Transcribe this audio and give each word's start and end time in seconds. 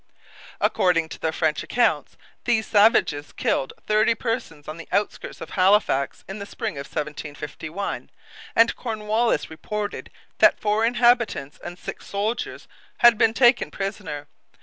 According 0.59 1.09
to 1.09 1.19
the 1.19 1.31
French 1.31 1.61
accounts, 1.61 2.17
these 2.45 2.65
savages 2.65 3.31
killed 3.31 3.73
thirty 3.85 4.15
persons 4.15 4.67
on 4.67 4.77
the 4.77 4.87
outskirts 4.91 5.41
of 5.41 5.51
Halifax 5.51 6.23
in 6.27 6.39
the 6.39 6.47
spring 6.47 6.73
of 6.79 6.87
1751, 6.87 8.09
and 8.55 8.75
Cornwallis 8.75 9.51
reported 9.51 10.09
that 10.39 10.59
four 10.59 10.83
inhabitants 10.85 11.59
and 11.63 11.77
six 11.77 12.07
soldiers 12.07 12.67
had 13.01 13.15
been 13.19 13.35
taken 13.35 13.69
prisoners. 13.69 14.25